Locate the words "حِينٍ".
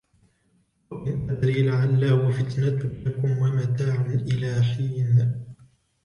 4.61-5.33